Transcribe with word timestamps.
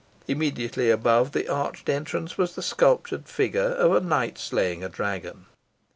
Immediately 0.27 0.89
above 0.89 1.31
the 1.31 1.47
arched 1.47 1.87
entrance 1.87 2.35
was 2.35 2.55
the 2.55 2.63
sculptured 2.63 3.27
figure 3.27 3.69
of 3.75 3.93
a 3.93 3.99
knight 3.99 4.39
slaying 4.39 4.83
a 4.83 4.89
dragon. 4.89 5.45